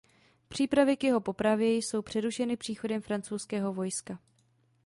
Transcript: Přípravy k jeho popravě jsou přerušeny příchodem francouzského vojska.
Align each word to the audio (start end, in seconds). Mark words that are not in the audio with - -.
Přípravy 0.47 0.97
k 0.97 1.03
jeho 1.03 1.19
popravě 1.21 1.73
jsou 1.77 2.01
přerušeny 2.01 2.57
příchodem 2.57 3.01
francouzského 3.01 3.73
vojska. 3.73 4.19